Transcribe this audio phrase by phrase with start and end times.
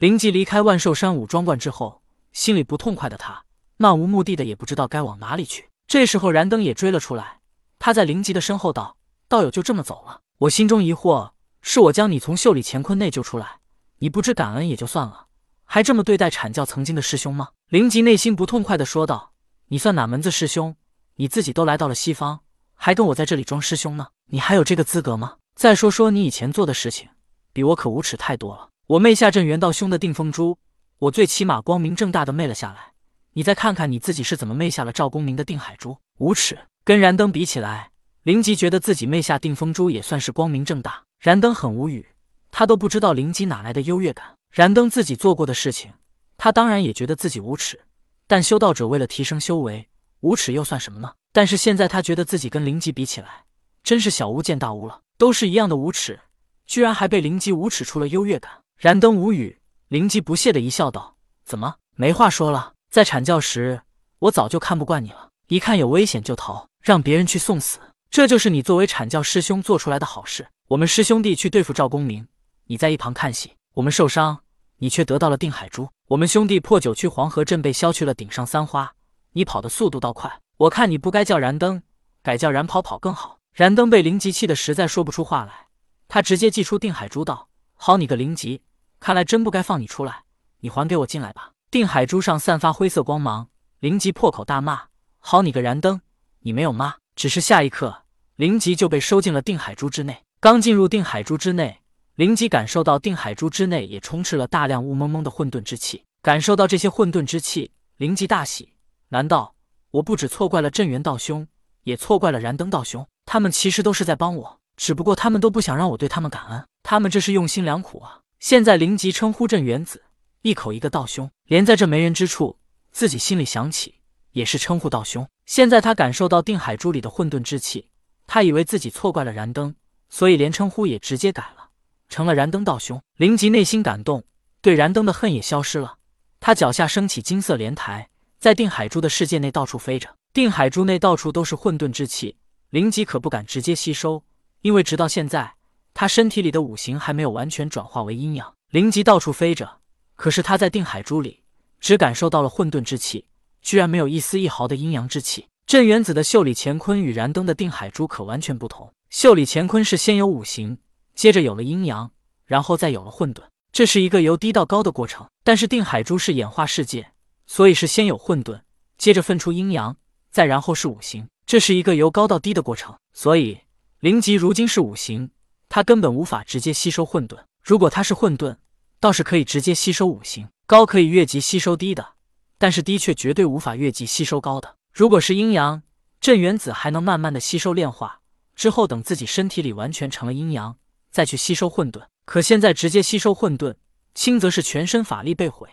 [0.00, 2.00] 灵吉离开万寿山武装观之后，
[2.32, 3.44] 心里不痛快的他，
[3.76, 5.68] 漫无目的的也不知道该往哪里去。
[5.86, 7.40] 这时候，燃灯也追了出来，
[7.78, 8.96] 他在灵吉的身后道
[9.28, 13.58] ：“道友就这么走了？”我心中疑惑：“是我将你从袖里乾坤内救出来，
[13.98, 15.26] 你不知感恩也就算了，
[15.66, 19.34] 还这么对待阐教曾经的师兄吗？”灵吉内心不痛快的说道
[19.68, 20.74] ：“你算哪门子师兄？
[21.16, 22.40] 你自己都来到了西方，
[22.74, 24.06] 还跟我在这里装师兄呢？
[24.30, 25.36] 你还有这个资格吗？
[25.54, 27.10] 再说说你以前做的事情，
[27.52, 30.58] 比我可无耻太多了。”我昧下镇元道兄的定风珠，
[30.98, 32.94] 我最起码光明正大的昧了下来。
[33.34, 36.58] 你再看看你自己是怎么昧下了赵公明的定海珠，无耻！
[36.82, 37.92] 跟燃灯比起来，
[38.24, 41.04] 灵吉觉得自己昧下定风珠也算是光明正大。
[41.20, 42.04] 燃灯很无语，
[42.50, 44.34] 他都不知道灵吉哪来的优越感。
[44.50, 45.92] 燃灯自己做过的事情，
[46.36, 47.80] 他当然也觉得自己无耻。
[48.26, 51.12] 但修道者为了提升修为，无耻又算什么呢？
[51.30, 53.44] 但是现在他觉得自己跟灵吉比起来，
[53.84, 55.02] 真是小巫见大巫了。
[55.16, 56.18] 都是一样的无耻，
[56.66, 58.50] 居然还被灵吉无耻出了优越感。
[58.80, 62.72] 燃灯无语，灵吉不屑的一笑，道：“怎么没话说了？
[62.90, 63.82] 在阐教时，
[64.20, 67.78] 我早就看不惯你了，一看有危险就逃，让别人去送死，
[68.08, 70.48] 这就是你作为阐教师兄做出来的好事。
[70.68, 72.26] 我们师兄弟去对付赵公明，
[72.68, 74.40] 你在一旁看戏；我们受伤，
[74.78, 78.94] 你却得到了定海珠；我们兄弟破九曲黄河阵被削去了顶上三花，
[79.32, 80.40] 你跑的速度倒快。
[80.56, 81.82] 我看你不该叫燃灯，
[82.22, 85.66] 改叫燃跑跑更好。”燃灯被灵吉气的实在说不出话来，
[86.08, 88.62] 他直接祭出定海珠，道：“好你个灵吉！”
[89.00, 90.24] 看来真不该放你出来，
[90.60, 91.52] 你还给我进来吧！
[91.70, 93.48] 定海珠上散发灰色光芒，
[93.78, 96.02] 灵吉破口大骂：“好你个燃灯，
[96.40, 98.02] 你没有妈！”只是下一刻，
[98.36, 100.22] 灵吉就被收进了定海珠之内。
[100.38, 101.80] 刚进入定海珠之内，
[102.14, 106.04] 灵吉感受到定海珠之内也充斥了大量雾蒙蒙的混沌之气。
[106.22, 108.74] 感受到这些混沌之气，灵吉大喜：
[109.08, 109.54] 难道
[109.92, 111.48] 我不止错怪了镇元道兄，
[111.84, 113.06] 也错怪了燃灯道兄？
[113.24, 116.66] 他们其实都是在帮我，只不过他们都不想让我对他们感恩。
[116.82, 118.19] 他们这是用心良苦啊！
[118.40, 120.02] 现在灵吉称呼镇元子，
[120.40, 122.56] 一口一个道兄，连在这没人之处，
[122.90, 123.96] 自己心里想起
[124.32, 125.28] 也是称呼道兄。
[125.44, 127.90] 现在他感受到定海珠里的混沌之气，
[128.26, 129.74] 他以为自己错怪了燃灯，
[130.08, 131.68] 所以连称呼也直接改了，
[132.08, 133.02] 成了燃灯道兄。
[133.18, 134.24] 灵吉内心感动，
[134.62, 135.98] 对燃灯的恨也消失了。
[136.40, 138.08] 他脚下升起金色莲台，
[138.38, 140.16] 在定海珠的世界内到处飞着。
[140.32, 142.38] 定海珠内到处都是混沌之气，
[142.70, 144.24] 灵吉可不敢直接吸收，
[144.62, 145.56] 因为直到现在。
[146.00, 149.80] 他身体里的五行还没有完全转化为阴阳，灵吉到处飞着，
[150.16, 151.42] 可是他在定海珠里
[151.78, 153.26] 只感受到了混沌之气，
[153.60, 155.48] 居然没有一丝一毫的阴阳之气。
[155.66, 160.78] 镇元子的袖里乾坤与燃灯的定海珠可完全不同，袖里乾坤是先有五行，
[161.14, 162.10] 接着有了阴阳，
[162.46, 165.28] 然后再有了混沌，这是一个由低到高的过程。
[165.44, 167.12] 但是定海珠是演化世界，
[167.46, 168.62] 所以是先有混沌，
[168.96, 169.98] 接着分出阴阳，
[170.30, 172.96] 再然后是五行，这是一个由高到低的过程。
[173.12, 173.58] 所以
[173.98, 175.30] 灵吉如今是五行。
[175.70, 177.38] 他根本无法直接吸收混沌。
[177.62, 178.56] 如果他是混沌，
[178.98, 180.48] 倒是可以直接吸收五行。
[180.66, 182.14] 高可以越级吸收低的，
[182.58, 184.76] 但是低却绝对无法越级吸收高的。
[184.92, 185.82] 如果是阴阳，
[186.20, 188.20] 镇元子还能慢慢的吸收炼化，
[188.56, 190.76] 之后等自己身体里完全成了阴阳，
[191.12, 192.02] 再去吸收混沌。
[192.24, 193.76] 可现在直接吸收混沌，
[194.12, 195.68] 轻则是全身法力被毁，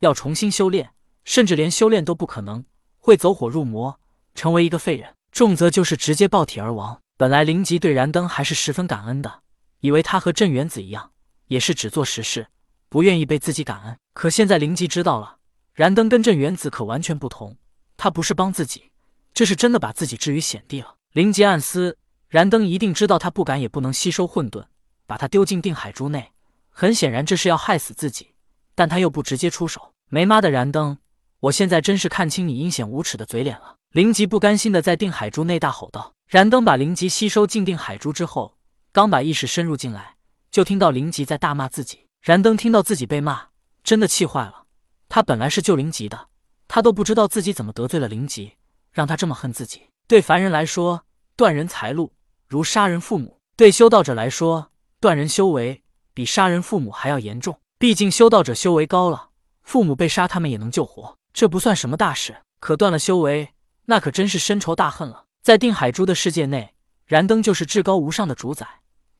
[0.00, 0.92] 要重新修炼，
[1.24, 2.64] 甚至连修炼都不可能，
[2.98, 4.00] 会走火入魔，
[4.34, 7.00] 成为一个废人；重则就是直接爆体而亡。
[7.22, 9.42] 本来灵吉对燃灯还是十分感恩的。
[9.78, 11.12] 以为他和镇元子一样，
[11.46, 12.48] 也是只做实事，
[12.88, 13.96] 不愿意被自己感恩。
[14.12, 15.36] 可现在灵吉知道了，
[15.72, 17.56] 燃灯跟镇元子可完全不同。
[17.96, 18.90] 他不是帮自己，
[19.32, 20.96] 这是真的把自己置于险地了。
[21.12, 21.96] 灵吉暗思，
[22.26, 24.64] 燃灯一定知道他不敢也不能吸收混沌，
[25.06, 26.32] 把他丢进定海珠内。
[26.70, 28.34] 很显然，这是要害死自己。
[28.74, 29.94] 但他又不直接出手。
[30.08, 30.98] 没妈的燃灯，
[31.42, 33.74] 我现在真是看清你阴险无耻的嘴脸了。
[33.90, 36.14] 灵吉不甘心的在定海珠内大吼道。
[36.28, 38.56] 燃灯把灵吉吸收进定海珠之后。
[38.92, 40.14] 刚把意识深入进来，
[40.52, 42.06] 就听到灵吉在大骂自己。
[42.20, 43.48] 燃灯听到自己被骂，
[43.82, 44.66] 真的气坏了。
[45.08, 46.28] 他本来是救灵吉的，
[46.68, 48.52] 他都不知道自己怎么得罪了灵吉，
[48.92, 49.82] 让他这么恨自己。
[50.06, 51.04] 对凡人来说，
[51.34, 52.12] 断人财路
[52.46, 54.70] 如杀人父母；对修道者来说，
[55.00, 55.82] 断人修为
[56.14, 57.58] 比杀人父母还要严重。
[57.78, 59.30] 毕竟修道者修为高了，
[59.62, 62.36] 父母被杀他们也能救活，这不算什么大事。
[62.60, 63.50] 可断了修为，
[63.86, 65.24] 那可真是深仇大恨了。
[65.42, 66.74] 在定海珠的世界内，
[67.06, 68.66] 燃灯就是至高无上的主宰。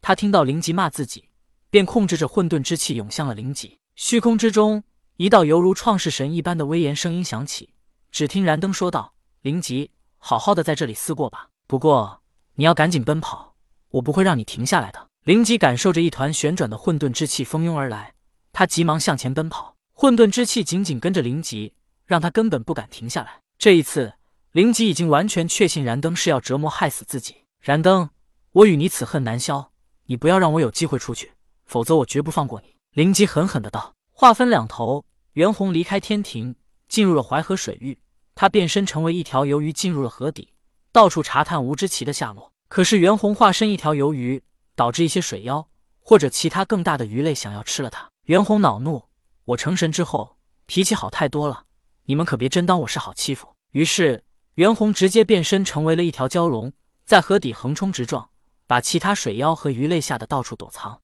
[0.00, 1.28] 他听到灵吉骂自己，
[1.70, 3.78] 便控制着混沌之气涌向了灵吉。
[3.96, 4.84] 虚空之中，
[5.16, 7.74] 一道犹如创世神一般的威严声音响起。
[8.10, 11.48] 只听燃灯说道：“灵吉，好好的在这里思过吧。
[11.66, 12.22] 不过
[12.54, 13.54] 你要赶紧奔跑，
[13.90, 18.14] 我不会让你停下来的。”灵吉感受着一团旋转的混沌之气蜂拥而来，
[18.52, 19.76] 他急忙向前奔跑。
[19.92, 21.74] 混沌之气紧紧跟着灵吉，
[22.12, 23.40] 让他根本不敢停下来。
[23.56, 24.12] 这一次，
[24.50, 27.36] 灵吉已经完全确信燃灯是要折磨害死自己。
[27.58, 28.10] 燃灯，
[28.52, 29.72] 我与你此恨难消。
[30.04, 31.32] 你不要让我有机会出去，
[31.64, 33.94] 否则我绝不放过你。”灵吉狠狠的道。
[34.10, 36.54] 话分两头，袁弘离开天庭，
[36.86, 37.98] 进入了淮河水域。
[38.34, 40.52] 他变身成为一条鱿鱼，进入了河底，
[40.92, 42.52] 到处查探吴之奇的下落。
[42.68, 44.42] 可是袁弘化身一条鱿鱼，
[44.76, 45.66] 导致一些水妖
[45.98, 48.10] 或者其他更大的鱼类想要吃了他。
[48.24, 49.04] 袁弘恼怒：
[49.46, 50.36] 我成神之后
[50.66, 51.64] 脾气好太多了，
[52.06, 53.54] 你们可别真当我是好欺负。
[53.72, 56.72] 于是袁弘直接变身成为了一条蛟龙，
[57.04, 58.30] 在河底横冲直撞，
[58.66, 61.02] 把其他水妖和鱼类吓得到处躲藏。